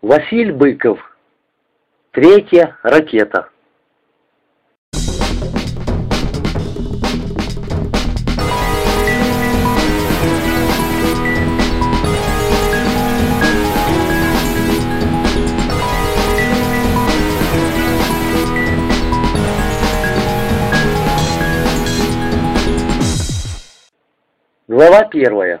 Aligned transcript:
Василь 0.00 0.52
Быков. 0.52 1.00
Третья 2.12 2.78
ракета. 2.84 3.48
Глава 24.68 25.04
первая. 25.06 25.60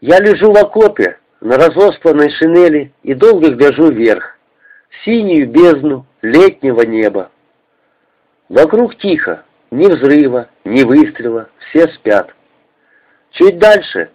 Я 0.00 0.18
лежу 0.20 0.50
в 0.50 0.56
окопе, 0.56 1.18
на 1.40 1.56
разосланной 1.56 2.30
шинели 2.30 2.92
и 3.02 3.14
долго 3.14 3.50
гляжу 3.50 3.90
вверх, 3.90 4.36
в 4.90 5.04
синюю 5.04 5.48
бездну 5.48 6.06
летнего 6.22 6.82
неба. 6.82 7.30
Вокруг 8.48 8.96
тихо, 8.98 9.44
ни 9.70 9.86
взрыва, 9.86 10.48
ни 10.64 10.82
выстрела, 10.82 11.48
все 11.68 11.88
спят. 11.94 12.34
Чуть 13.32 13.58
дальше, 13.58 14.10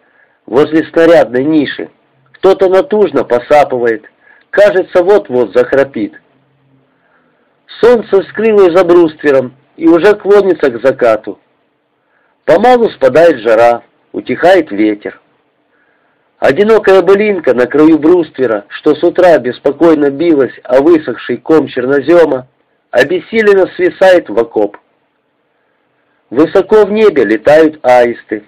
возле 0.45 0.85
снарядной 0.89 1.45
ниши, 1.45 1.89
кто-то 2.33 2.67
натужно 2.67 3.23
посапывает, 3.23 4.05
кажется, 4.49 5.03
вот-вот 5.03 5.53
захрапит. 5.53 6.19
Солнце 7.79 8.23
скрылось 8.29 8.73
за 8.73 8.83
бруствером 8.83 9.55
и 9.77 9.87
уже 9.87 10.15
клонится 10.15 10.69
к 10.71 10.81
закату. 10.83 11.39
Помалу 12.45 12.89
спадает 12.89 13.39
жара, 13.39 13.83
утихает 14.11 14.71
ветер. 14.71 15.22
Одинокая 16.43 17.01
былинка 17.01 17.53
на 17.53 17.67
краю 17.67 17.97
бруствера, 17.97 18.65
что 18.67 18.95
с 18.95 19.01
утра 19.01 19.37
беспокойно 19.37 20.09
билась 20.09 20.51
о 20.65 20.81
высохший 20.81 21.37
ком 21.37 21.67
чернозема, 21.67 22.49
обессиленно 22.91 23.65
свисает 23.77 24.27
в 24.27 24.37
окоп. 24.37 24.75
Высоко 26.29 26.85
в 26.85 26.91
небе 26.91 27.23
летают 27.23 27.79
аисты. 27.81 28.43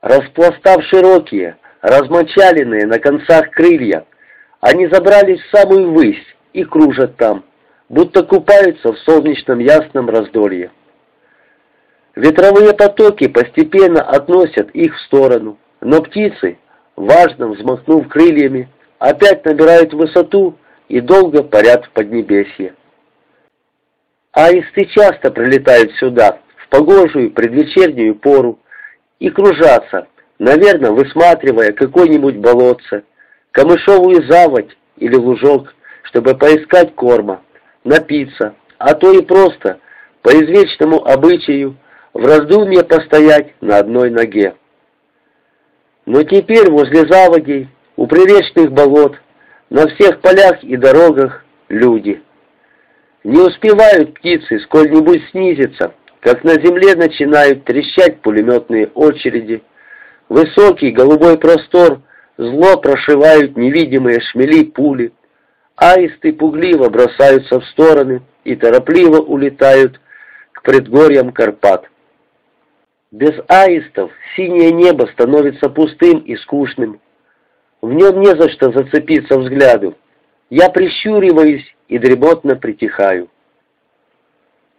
Распластав 0.00 0.82
широкие, 0.84 1.58
размочаленные 1.82 2.86
на 2.86 2.98
концах 2.98 3.50
крылья, 3.50 4.06
они 4.60 4.86
забрались 4.86 5.42
в 5.42 5.54
самую 5.54 5.92
высь 5.92 6.24
и 6.54 6.64
кружат 6.64 7.18
там, 7.18 7.44
будто 7.90 8.22
купаются 8.22 8.94
в 8.94 8.98
солнечном 9.00 9.58
ясном 9.58 10.08
раздолье. 10.08 10.70
Ветровые 12.16 12.72
потоки 12.72 13.28
постепенно 13.28 14.00
относят 14.00 14.70
их 14.70 14.96
в 14.96 15.00
сторону, 15.02 15.58
но 15.82 16.00
птицы, 16.00 16.56
важно 16.96 17.48
взмахнув 17.48 18.08
крыльями, 18.08 18.68
опять 18.98 19.44
набирают 19.44 19.92
высоту 19.92 20.56
и 20.88 21.00
долго 21.00 21.42
парят 21.42 21.86
в 21.86 21.90
Поднебесье. 21.90 22.74
Аисты 24.32 24.86
часто 24.86 25.30
прилетают 25.30 25.92
сюда, 25.92 26.40
в 26.56 26.68
погожую 26.68 27.30
предвечернюю 27.30 28.16
пору, 28.16 28.58
и 29.20 29.30
кружатся, 29.30 30.08
наверное, 30.38 30.90
высматривая 30.90 31.72
какое-нибудь 31.72 32.36
болотце, 32.36 33.04
камышовую 33.52 34.28
заводь 34.28 34.76
или 34.96 35.14
лужок, 35.14 35.72
чтобы 36.02 36.36
поискать 36.36 36.94
корма, 36.94 37.42
напиться, 37.84 38.54
а 38.78 38.94
то 38.94 39.12
и 39.12 39.22
просто, 39.22 39.78
по 40.22 40.30
извечному 40.30 41.04
обычаю, 41.04 41.76
в 42.12 42.24
раздумье 42.24 42.84
постоять 42.84 43.54
на 43.60 43.78
одной 43.78 44.10
ноге. 44.10 44.54
Но 46.06 46.22
теперь 46.22 46.70
возле 46.70 47.06
заводей, 47.08 47.68
у 47.96 48.06
приречных 48.06 48.72
болот, 48.72 49.16
на 49.70 49.86
всех 49.88 50.20
полях 50.20 50.62
и 50.62 50.76
дорогах 50.76 51.44
люди. 51.68 52.22
Не 53.24 53.40
успевают 53.40 54.14
птицы 54.14 54.60
сколь-нибудь 54.60 55.22
снизиться, 55.30 55.94
как 56.20 56.44
на 56.44 56.52
земле 56.52 56.94
начинают 56.94 57.64
трещать 57.64 58.20
пулеметные 58.20 58.88
очереди. 58.94 59.62
Высокий 60.28 60.90
голубой 60.90 61.38
простор 61.38 62.02
зло 62.36 62.76
прошивают 62.76 63.56
невидимые 63.56 64.20
шмели 64.20 64.64
пули. 64.64 65.12
Аисты 65.76 66.32
пугливо 66.32 66.88
бросаются 66.90 67.60
в 67.60 67.64
стороны 67.66 68.22
и 68.44 68.54
торопливо 68.56 69.16
улетают 69.16 70.00
к 70.52 70.62
предгорьям 70.62 71.32
Карпат. 71.32 71.86
Без 73.14 73.32
аистов 73.46 74.10
синее 74.34 74.72
небо 74.72 75.06
становится 75.12 75.70
пустым 75.70 76.18
и 76.18 76.34
скучным. 76.34 77.00
В 77.80 77.92
нем 77.92 78.18
не 78.18 78.26
за 78.34 78.50
что 78.50 78.72
зацепиться 78.72 79.38
взгляду. 79.38 79.96
Я 80.50 80.68
прищуриваюсь 80.68 81.64
и 81.86 81.98
дремотно 81.98 82.56
притихаю. 82.56 83.28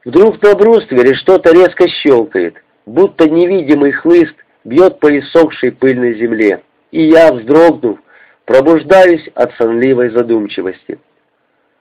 Вдруг 0.03 0.43
на 0.43 0.53
бруствере 0.53 1.15
что-то 1.15 1.53
резко 1.53 1.87
щелкает, 1.87 2.61
будто 2.85 3.29
невидимый 3.29 3.93
хлыст 3.93 4.35
бьет 4.65 4.99
по 4.99 5.17
иссохшей 5.17 5.71
пыльной 5.71 6.19
земле, 6.19 6.61
и 6.91 7.07
я, 7.07 7.31
вздрогнув, 7.31 7.99
пробуждаюсь 8.43 9.29
от 9.33 9.53
сонливой 9.53 10.09
задумчивости. 10.09 10.99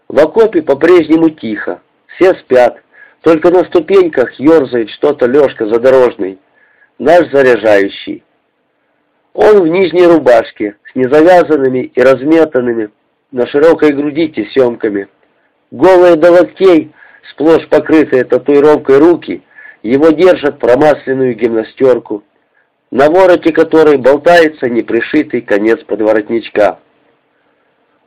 В 0.07 0.21
окопе 0.21 0.63
по-прежнему 0.63 1.31
тихо, 1.31 1.83
все 2.15 2.33
спят, 2.35 2.81
только 3.25 3.51
на 3.51 3.65
ступеньках 3.65 4.39
ерзает 4.39 4.91
что-то 4.91 5.27
Лешка 5.27 5.67
задорожный, 5.67 6.39
наш 6.99 7.31
заряжающий. 7.33 8.23
Он 9.33 9.63
в 9.63 9.67
нижней 9.67 10.07
рубашке, 10.07 10.77
с 10.93 10.95
незавязанными 10.95 11.91
и 11.95 12.03
разметанными 12.03 12.91
на 13.33 13.47
широкой 13.47 13.93
груди 13.93 14.29
тесемками. 14.29 15.09
Голые 15.71 16.17
до 16.17 16.33
локтей, 16.33 16.93
сплошь 17.31 17.67
покрытые 17.69 18.25
татуировкой 18.25 18.99
руки, 18.99 19.43
его 19.83 20.11
держат 20.11 20.59
промасленную 20.59 21.35
гимнастерку, 21.35 22.23
на 22.91 23.09
вороте 23.09 23.53
которой 23.55 23.97
болтается 23.97 24.69
непришитый 24.69 25.41
конец 25.41 25.83
подворотничка. 25.85 26.79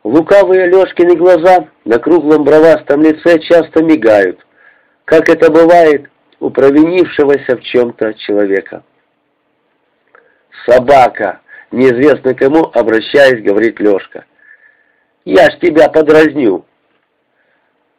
Лукавые 0.04 0.68
Лешкины 0.68 1.16
глаза 1.16 1.68
на 1.86 1.98
круглом 1.98 2.44
бровастом 2.44 3.02
лице 3.02 3.40
часто 3.40 3.84
мигают, 3.84 4.40
как 5.07 5.29
это 5.29 5.50
бывает 5.50 6.09
у 6.41 6.50
провинившегося 6.50 7.56
в 7.56 7.62
чем-то 7.62 8.13
человека. 8.16 8.84
«Собака!»— 10.66 11.40
неизвестно 11.72 12.34
кому, 12.34 12.69
обращаясь, 12.73 13.41
говорит 13.41 13.79
Лешка. 13.79 14.25
«Я 15.23 15.50
ж 15.50 15.59
тебя 15.62 15.88
подразню!» 15.88 16.66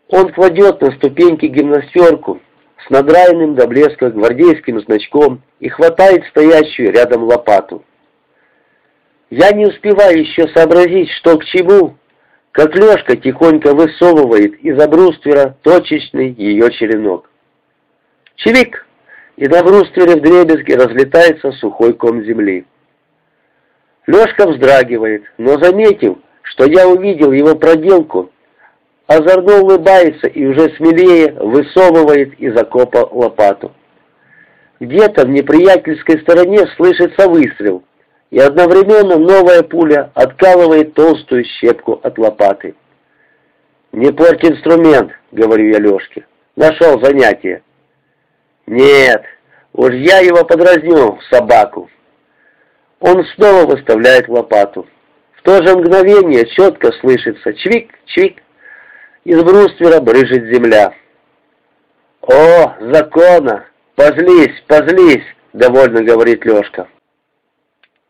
Он 0.09 0.31
кладет 0.35 0.83
на 0.83 0.91
ступеньки 0.93 1.47
гимнастерку 1.47 2.43
с 2.87 2.91
надраенным 2.91 3.55
до 3.55 3.67
блеска 3.67 4.11
гвардейским 4.11 4.79
значком 4.83 5.43
и 5.61 5.71
хватает 5.71 6.27
стоящую 6.27 6.93
рядом 6.93 7.25
лопату. 7.25 7.85
Я 9.31 9.51
не 9.53 9.65
успеваю 9.65 10.21
еще 10.21 10.47
сообразить, 10.49 11.11
что 11.13 11.39
к 11.39 11.45
чему, 11.47 11.97
как 12.59 13.23
тихонько 13.23 13.73
высовывает 13.73 14.55
из-за 14.65 14.89
бруствера 14.89 15.57
точечный 15.63 16.33
ее 16.33 16.73
черенок. 16.73 17.31
Чевик! 18.35 18.85
И 19.37 19.47
на 19.47 19.63
бруствере 19.63 20.17
в 20.17 20.23
дребезге 20.23 20.75
разлетается 20.75 21.53
сухой 21.53 21.93
ком 21.93 22.25
земли. 22.25 22.67
Лешка 24.09 24.49
вздрагивает, 24.49 25.23
но 25.39 25.57
заметив, 25.59 26.17
что 26.43 26.65
я 26.65 26.89
увидел 26.89 27.31
его 27.31 27.55
проделку, 27.55 28.33
озорно 29.07 29.61
улыбается 29.61 30.27
и 30.27 30.45
уже 30.45 30.75
смелее 30.77 31.35
высовывает 31.35 32.35
из 32.41 32.57
окопа 32.57 33.09
лопату. 33.13 33.73
Где-то 34.81 35.27
в 35.27 35.29
неприятельской 35.29 36.21
стороне 36.23 36.67
слышится 36.77 37.29
выстрел, 37.29 37.85
и 38.31 38.39
одновременно 38.39 39.17
новая 39.17 39.63
пуля 39.63 40.11
откалывает 40.15 40.95
толстую 40.95 41.45
щепку 41.45 42.01
от 42.03 42.19
лопаты. 42.19 42.75
«Не 43.93 44.13
порть 44.13 44.45
инструмент»,— 44.45 45.13
говорю 45.33 45.69
я 45.69 45.79
Лешке. 45.79 46.27
«Нашел 46.57 47.01
занятие». 47.03 47.63
«Нет, 48.67 49.25
уж 49.73 49.93
я 49.95 50.19
его 50.19 50.45
подразню, 50.45 51.19
собаку». 51.31 51.89
Он 53.01 53.25
снова 53.35 53.65
выставляет 53.65 54.29
лопату. 54.29 54.87
В 55.37 55.43
то 55.43 55.63
же 55.65 55.77
мгновение 55.77 56.47
четко 56.47 56.93
слышится 57.01 57.51
чвик-чвик. 57.51 58.39
Из 59.25 59.43
бруствера 59.43 60.01
брыжет 60.01 60.53
земля. 60.53 60.93
«О, 62.23 62.75
закона! 62.81 63.67
Позлись, 63.95 64.63
позлись!»— 64.67 65.25
довольно 65.53 66.03
говорит 66.03 66.45
Лешка. 66.45 66.89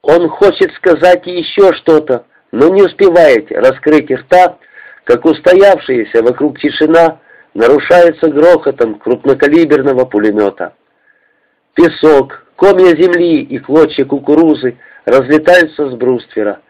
Он 0.09 0.27
хочет 0.31 0.73
сказать 0.77 1.27
еще 1.27 1.75
что-то, 1.75 2.25
но 2.51 2.69
не 2.69 2.83
успевает 2.83 3.53
раскрыть 3.53 4.11
рта, 4.11 4.57
как 5.05 5.27
устоявшаяся 5.27 6.23
вокруг 6.23 6.59
тишина 6.59 7.21
нарушается 7.53 8.31
грохотом 8.31 8.95
крупнокалиберного 9.01 10.07
пулемета. 10.07 10.73
Песок, 11.75 12.47
комья 12.57 12.97
земли 12.97 13.43
и 13.43 13.59
клочья 13.59 14.07
кукурузы 14.07 14.79
разлетаются 15.05 15.91
с 15.91 15.95
бруствера. 15.95 16.63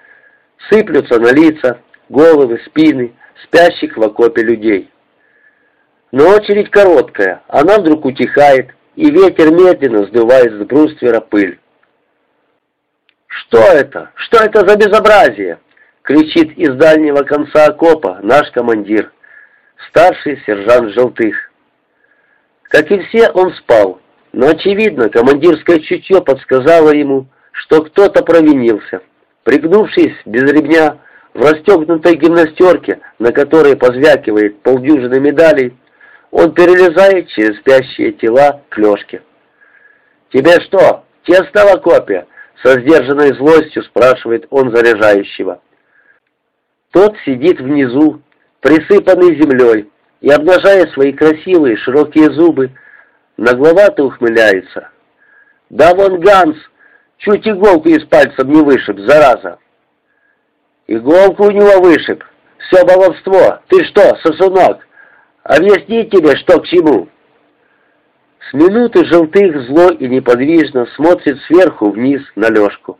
сыплются 0.69 1.21
на 1.21 1.33
лица, 1.33 1.79
головы, 2.09 2.61
спины 2.67 3.15
спящих 3.45 3.97
в 3.97 4.03
окопе 4.03 4.43
людей. 4.43 4.91
Но 6.11 6.29
очередь 6.31 6.71
короткая, 6.71 7.43
она 7.47 7.79
вдруг 7.79 8.05
утихает, 8.05 8.71
и 8.97 9.09
ветер 9.13 9.53
медленно 9.53 10.07
сдувает 10.07 10.55
с 10.55 10.65
бруствера 10.65 11.21
пыль. 11.21 11.61
«Что 13.29 13.59
это? 13.59 14.11
Что 14.17 14.43
это 14.43 14.67
за 14.67 14.77
безобразие?»— 14.77 15.59
кричит 16.03 16.57
из 16.59 16.75
дальнего 16.75 17.23
конца 17.23 17.67
окопа 17.67 18.19
наш 18.23 18.51
командир, 18.53 19.13
старший 19.89 20.43
сержант 20.47 20.93
Желтых. 20.95 21.37
Как 22.65 22.91
и 22.91 23.01
все, 23.05 23.31
он 23.31 23.53
спал, 23.55 24.01
но, 24.33 24.49
очевидно, 24.49 25.09
командирское 25.09 25.79
чутье 25.81 26.23
подсказало 26.23 26.91
ему, 26.91 27.27
что 27.53 27.83
кто-то 27.83 28.23
провинился. 28.25 29.03
Пригнувшись 29.45 30.17
без 30.27 30.43
ремня, 30.51 30.99
в 31.35 31.41
расстегнутой 31.41 32.17
гимнастерке, 32.17 33.01
на 33.19 33.33
которой 33.33 33.77
позвякивает 33.77 34.61
полдюжины 34.63 35.21
медалей, 35.21 35.77
он 36.31 36.53
перелезает 36.53 37.29
через 37.29 37.59
спящие 37.59 38.13
тела 38.13 38.63
к 38.69 38.79
Лешке. 38.79 39.23
«Тебе 40.31 40.61
что, 40.61 41.05
тесно 41.25 41.65
в 41.65 41.75
окопе?» 41.77 42.27
Со 42.63 42.81
сдержанной 42.81 43.35
злостью 43.35 43.83
спрашивает 43.85 44.47
он 44.51 44.75
заряжающего. 44.75 45.61
Тот 46.91 47.15
сидит 47.25 47.61
внизу, 47.61 48.21
присыпанный 48.61 49.41
землей, 49.41 49.91
и, 50.21 50.31
обнажая 50.31 50.87
свои 50.93 51.13
красивые 51.13 51.77
широкие 51.77 52.33
зубы, 52.33 52.73
нагловато 53.37 54.05
ухмыляется. 54.05 54.91
«Да 55.71 55.95
вон 55.95 56.19
Ганс! 56.21 56.57
Чуть 57.19 57.47
иголку 57.47 57.89
из 57.89 58.05
пальцев 58.07 58.45
не 58.45 58.63
вышиб, 58.63 58.99
зараза!» 59.01 59.59
«Иголку 60.89 61.45
у 61.45 61.51
него 61.51 61.81
вышиб! 61.81 62.25
Все 62.59 62.85
баловство! 62.85 63.61
Ты 63.69 63.85
что, 63.85 64.17
сосунок? 64.25 64.87
Объяснить 65.45 66.11
тебе, 66.11 66.37
что 66.37 66.61
к 66.61 66.67
чему?» 66.67 67.09
С 68.49 68.55
минуты 68.55 69.05
желтых 69.05 69.67
зло 69.67 69.91
и 69.91 70.09
неподвижно 70.09 70.87
смотрит 70.97 71.39
сверху 71.43 71.91
вниз 71.91 72.23
на 72.35 72.49
Лешку. 72.49 72.99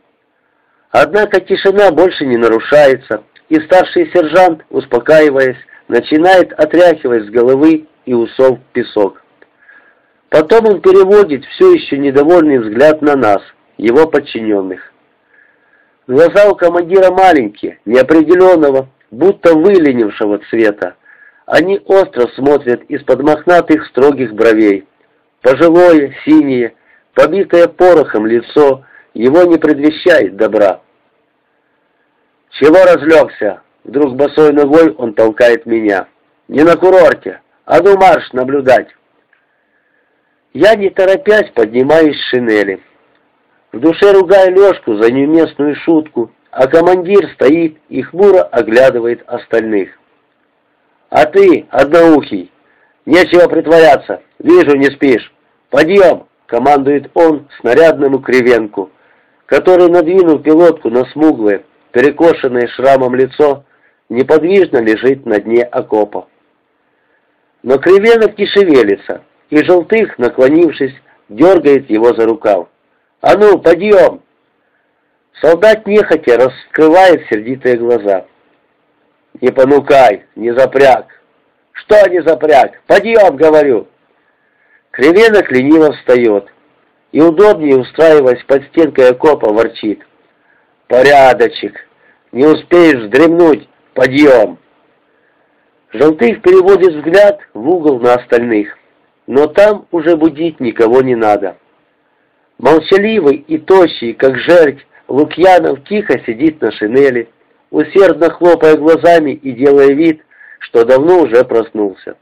Однако 0.91 1.39
тишина 1.41 1.89
больше 1.91 2.25
не 2.27 2.37
нарушается, 2.37 3.23
и 3.47 3.55
старший 3.61 4.11
сержант, 4.11 4.61
успокаиваясь, 4.69 5.57
начинает 5.87 6.53
отряхивать 6.53 7.25
с 7.25 7.29
головы 7.29 7.87
и 8.05 8.13
усов 8.13 8.59
песок. 8.73 9.23
Потом 10.29 10.67
он 10.67 10.81
переводит 10.81 11.43
все 11.45 11.73
еще 11.73 11.97
недовольный 11.97 12.59
взгляд 12.59 13.01
на 13.01 13.15
нас, 13.15 13.41
его 13.77 14.07
подчиненных. 14.07 14.93
Глаза 16.05 16.47
у 16.47 16.55
командира 16.55 17.11
маленькие, 17.11 17.79
неопределенного, 17.85 18.89
будто 19.09 19.55
выленившего 19.55 20.39
цвета. 20.49 20.95
Они 21.47 21.81
остро 21.85 22.27
смотрят 22.35 22.83
из-под 22.83 23.23
мохнатых 23.23 23.87
строгих 23.87 24.33
бровей. 24.33 24.85
Пожилое, 25.41 26.15
синее, 26.25 26.73
побитое 27.13 27.67
порохом 27.67 28.25
лицо 28.25 28.83
его 29.13 29.43
не 29.43 29.57
предвещает 29.57 30.35
добра. 30.35 30.81
«Чего 32.51 32.83
разлегся?» 32.83 33.61
Вдруг 33.85 34.15
босой 34.15 34.53
ногой 34.53 34.91
он 34.91 35.13
толкает 35.13 35.65
меня. 35.65 36.07
«Не 36.47 36.63
на 36.63 36.75
курорте, 36.75 37.41
а 37.65 37.81
ну 37.81 37.97
марш 37.97 38.31
наблюдать!» 38.33 38.89
Я, 40.53 40.75
не 40.75 40.89
торопясь, 40.89 41.49
поднимаюсь 41.51 42.17
с 42.17 42.29
шинели. 42.29 42.81
В 43.71 43.79
душе 43.79 44.11
ругаю 44.11 44.53
Лешку 44.53 44.95
за 44.95 45.11
неуместную 45.11 45.75
шутку, 45.75 46.31
а 46.51 46.67
командир 46.67 47.31
стоит 47.33 47.77
и 47.87 48.01
хмуро 48.01 48.43
оглядывает 48.43 49.23
остальных. 49.27 49.89
«А 51.09 51.25
ты, 51.25 51.67
одноухий, 51.69 52.51
нечего 53.05 53.47
притворяться, 53.47 54.21
вижу, 54.39 54.75
не 54.75 54.85
спишь. 54.85 55.31
Подъем!»— 55.69 56.27
командует 56.47 57.11
он 57.13 57.47
снарядному 57.59 58.19
кривенку, 58.19 58.89
который, 59.45 59.89
надвинув 59.89 60.41
пилотку 60.41 60.89
на 60.89 61.05
смуглое, 61.11 61.63
перекошенное 61.91 62.67
шрамом 62.67 63.15
лицо, 63.15 63.63
неподвижно 64.09 64.79
лежит 64.79 65.25
на 65.25 65.39
дне 65.39 65.63
окопа. 65.63 66.27
Но 67.61 67.77
кривенок 67.77 68.37
не 68.37 68.47
шевелится, 68.47 69.23
и 69.49 69.63
желтых, 69.63 70.17
наклонившись, 70.17 70.95
дергает 71.27 71.89
его 71.89 72.13
за 72.13 72.25
рукав. 72.25 72.69
«А 73.21 73.37
ну, 73.37 73.59
подъем!» 73.59 74.21
Солдат 75.41 75.85
нехотя 75.85 76.37
раскрывает 76.37 77.25
сердитые 77.29 77.77
глаза. 77.77 78.25
«Не 79.41 79.51
понукай, 79.51 80.25
не 80.35 80.51
запряг!» 80.51 81.05
«Что 81.71 82.09
не 82.09 82.21
запряг? 82.21 82.81
Подъем, 82.87 83.37
говорю!» 83.37 83.87
Кривенок 84.99 85.49
лениво 85.49 85.93
встает 85.93 86.49
и, 87.13 87.21
удобнее 87.21 87.77
устраиваясь 87.77 88.43
под 88.43 88.65
стенкой 88.65 89.11
окопа, 89.11 89.49
ворчит. 89.49 90.05
«Порядочек! 90.89 91.87
Не 92.33 92.45
успеешь 92.45 93.03
вздремнуть! 93.03 93.69
Подъем!» 93.93 94.57
Желтых 95.93 96.41
переводит 96.41 96.95
взгляд 96.95 97.39
в 97.53 97.69
угол 97.69 98.01
на 98.01 98.15
остальных, 98.15 98.77
но 99.25 99.47
там 99.47 99.87
уже 99.91 100.17
будить 100.17 100.59
никого 100.59 101.01
не 101.01 101.15
надо. 101.15 101.55
Молчаливый 102.57 103.37
и 103.37 103.57
тощий, 103.57 104.13
как 104.13 104.37
жерть, 104.37 104.85
Лукьянов 105.07 105.81
тихо 105.85 106.19
сидит 106.25 106.59
на 106.59 106.73
шинели, 106.73 107.29
усердно 107.71 108.31
хлопая 108.31 108.75
глазами 108.75 109.31
и 109.31 109.53
делая 109.53 109.93
вид, 109.93 110.25
что 110.59 110.83
давно 110.83 111.21
уже 111.21 111.45
проснулся. 111.45 112.17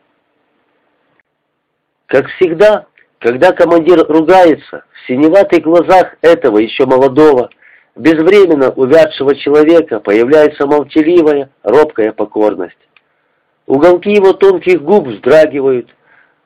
Как 2.08 2.26
всегда, 2.38 2.86
когда 3.20 3.52
командир 3.52 4.06
ругается, 4.08 4.86
в 4.94 5.08
синеватых 5.08 5.62
глазах 5.62 6.16
этого 6.22 6.58
еще 6.58 6.86
молодого, 6.86 7.50
безвременно 7.96 8.70
увядшего 8.72 9.36
человека 9.36 10.00
появляется 10.00 10.66
молчаливая, 10.66 11.50
робкая 11.64 12.14
покорность. 12.14 12.78
Уголки 13.66 14.10
его 14.10 14.32
тонких 14.32 14.82
губ 14.82 15.08
вздрагивают, 15.08 15.90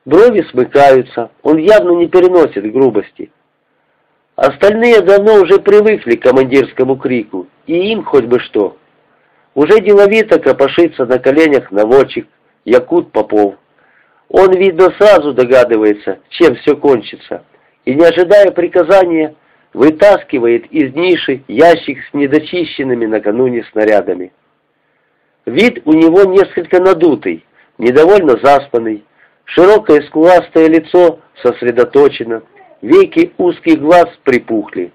брови 0.04 0.44
смыкаются, 0.50 1.30
он 1.44 1.58
явно 1.58 1.92
не 1.92 2.08
переносит 2.08 2.72
грубости. 2.72 3.30
Остальные 4.34 5.02
давно 5.02 5.42
уже 5.42 5.60
привыкли 5.60 6.16
к 6.16 6.22
командирскому 6.22 6.96
крику, 6.96 7.46
и 7.68 7.92
им 7.92 8.02
хоть 8.02 8.24
бы 8.24 8.40
что. 8.40 8.76
Уже 9.54 9.80
деловито 9.80 10.40
копошится 10.40 11.06
на 11.06 11.20
коленях 11.20 11.70
наводчик 11.70 12.26
Якут 12.64 13.12
Попов. 13.12 13.54
Он, 14.32 14.50
видно, 14.56 14.90
сразу 14.98 15.34
догадывается, 15.34 16.18
чем 16.30 16.56
все 16.56 16.74
кончится, 16.74 17.44
и, 17.84 17.94
не 17.94 18.02
ожидая 18.02 18.50
приказания, 18.50 19.34
вытаскивает 19.74 20.64
из 20.72 20.94
ниши 20.94 21.42
ящик 21.48 21.98
с 22.02 22.14
недочищенными 22.14 23.04
накануне 23.04 23.62
снарядами. 23.70 24.32
Вид 25.44 25.82
у 25.84 25.92
него 25.92 26.24
несколько 26.24 26.80
надутый, 26.80 27.44
недовольно 27.76 28.38
заспанный, 28.42 29.04
широкое 29.44 30.00
скуластое 30.06 30.68
лицо 30.68 31.20
сосредоточено, 31.42 32.42
веки 32.80 33.34
узких 33.36 33.80
глаз 33.80 34.08
припухли. 34.24 34.92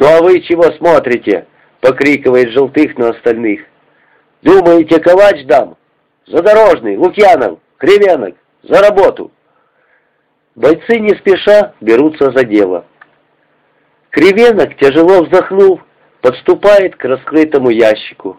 «Ну 0.00 0.06
а 0.06 0.20
вы 0.20 0.40
чего 0.40 0.64
смотрите?»— 0.78 1.46
покрикивает 1.80 2.50
Желтых 2.50 2.98
на 2.98 3.10
остальных. 3.10 3.60
«Думаете, 4.42 4.98
ковач 4.98 5.44
дам? 5.44 5.76
Задорожный, 6.26 6.96
Лукьянов, 6.96 7.60
Кривенок, 7.78 8.34
за 8.62 8.80
работу!» 8.80 9.30
Бойцы 10.54 10.98
не 10.98 11.10
спеша 11.16 11.74
берутся 11.80 12.30
за 12.32 12.44
дело. 12.44 12.86
Кривенок, 14.10 14.76
тяжело 14.76 15.22
вздохнув, 15.22 15.80
подступает 16.22 16.96
к 16.96 17.04
раскрытому 17.04 17.70
ящику. 17.70 18.38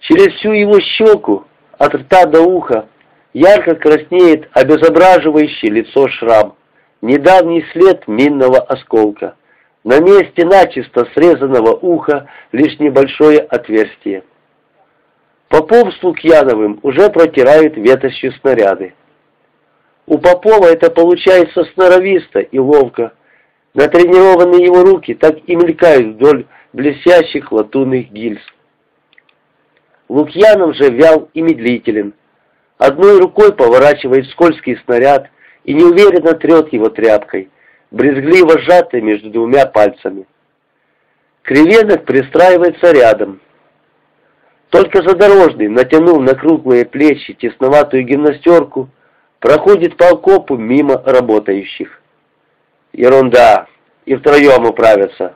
Через 0.00 0.34
всю 0.34 0.52
его 0.52 0.78
щеку, 0.80 1.44
от 1.78 1.94
рта 1.94 2.26
до 2.26 2.42
уха, 2.42 2.86
ярко 3.32 3.74
краснеет 3.74 4.48
обезображивающий 4.52 5.70
лицо 5.70 6.08
шрам 6.08 6.54
недавний 7.02 7.64
след 7.72 8.06
минного 8.08 8.58
осколка. 8.58 9.36
На 9.84 10.00
месте 10.00 10.44
начисто 10.44 11.06
срезанного 11.14 11.72
уха 11.72 12.28
лишь 12.52 12.78
небольшое 12.78 13.38
отверстие. 13.38 14.24
Попов 15.50 15.92
с 15.92 16.02
Лукьяновым 16.04 16.78
уже 16.84 17.10
протирают 17.10 17.76
ветошью 17.76 18.32
снаряды. 18.34 18.94
У 20.06 20.16
Попова 20.16 20.66
это 20.66 20.92
получается 20.92 21.64
сноровисто 21.74 22.38
и 22.38 22.58
ловко. 22.60 23.12
Натренированные 23.74 24.64
его 24.64 24.84
руки 24.84 25.12
так 25.12 25.38
и 25.48 25.56
мелькают 25.56 26.14
вдоль 26.14 26.46
блестящих 26.72 27.50
латунных 27.50 28.12
гильз. 28.12 28.40
Лукьянов 30.08 30.76
же 30.76 30.88
вял 30.88 31.28
и 31.34 31.42
медлителен. 31.42 32.14
Одной 32.78 33.18
рукой 33.18 33.52
поворачивает 33.52 34.26
скользкий 34.28 34.78
снаряд, 34.84 35.30
и 35.64 35.74
неуверенно 35.74 36.34
трет 36.34 36.72
его 36.72 36.90
тряпкой, 36.90 37.50
брезгливо 37.90 38.60
сжатой 38.60 39.00
между 39.00 39.30
двумя 39.30 39.66
пальцами. 39.66 40.26
Кривенок 41.42 42.04
пристраивается 42.04 42.92
рядом. 42.92 43.40
Только 44.70 45.02
задорожный, 45.02 45.68
натянув 45.68 46.22
на 46.22 46.34
круглые 46.34 46.84
плечи 46.84 47.34
тесноватую 47.34 48.04
гимнастерку, 48.04 48.88
проходит 49.40 49.96
по 49.96 50.10
окопу 50.10 50.56
мимо 50.56 51.02
работающих. 51.04 52.00
Ерунда, 52.92 53.66
и 54.04 54.14
втроем 54.14 54.66
управятся. 54.66 55.34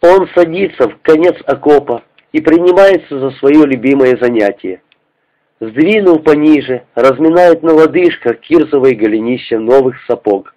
Он 0.00 0.28
садится 0.34 0.88
в 0.88 0.98
конец 1.02 1.36
окопа 1.46 2.02
и 2.32 2.40
принимается 2.40 3.20
за 3.20 3.30
свое 3.32 3.66
любимое 3.66 4.16
занятие. 4.20 4.82
Сдвинув 5.60 6.24
пониже, 6.24 6.84
разминает 6.96 7.62
на 7.62 7.72
лодыжках 7.72 8.40
кирзовые 8.40 8.96
голенища 8.96 9.60
новых 9.60 9.94
сапог. 10.08 10.54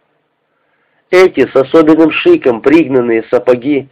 Эти 1.11 1.41
с 1.41 1.55
особенным 1.55 2.09
шиком 2.09 2.61
пригнанные 2.61 3.23
сапоги, 3.29 3.87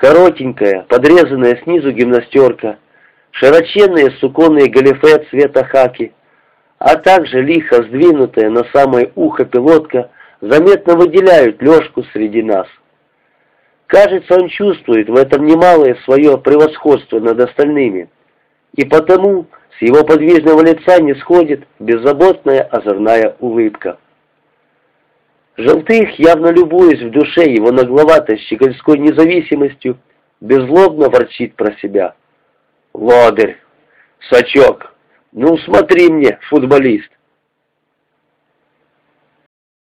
коротенькая, 0.00 0.86
подрезанная 0.88 1.60
снизу 1.62 1.92
гимнастерка, 1.92 2.78
широченные 3.32 4.10
суконные 4.12 4.70
галифе 4.70 5.26
цвета 5.28 5.62
хаки, 5.64 6.12
а 6.78 6.96
также 6.96 7.42
лихо 7.42 7.82
сдвинутая 7.82 8.48
на 8.48 8.64
самое 8.72 9.12
ухо 9.14 9.44
пилотка 9.44 10.10
заметно 10.40 10.96
выделяют 10.96 11.60
Лешку 11.60 12.02
среди 12.14 12.42
нас. 12.42 12.66
Кажется, 13.86 14.36
он 14.40 14.48
чувствует 14.48 15.10
в 15.10 15.16
этом 15.16 15.44
немалое 15.44 15.96
свое 16.04 16.38
превосходство 16.38 17.20
над 17.20 17.38
остальными, 17.38 18.08
и 18.74 18.86
потому 18.86 19.46
с 19.78 19.82
его 19.82 20.02
подвижного 20.04 20.62
лица 20.62 20.98
не 21.02 21.14
сходит 21.16 21.64
беззаботная 21.78 22.62
озорная 22.62 23.36
улыбка. 23.40 23.98
Желтых, 25.62 26.18
явно 26.18 26.48
любуясь 26.52 27.02
в 27.02 27.10
душе 27.10 27.50
его 27.50 27.70
нагловатой 27.70 28.38
щегольской 28.38 28.98
независимостью, 28.98 29.98
беззлобно 30.40 31.10
ворчит 31.10 31.54
про 31.54 31.74
себя. 31.82 32.14
«Лодырь! 32.94 33.58
Сачок! 34.30 34.94
Ну 35.32 35.58
смотри 35.58 36.08
мне, 36.08 36.38
футболист! 36.48 37.10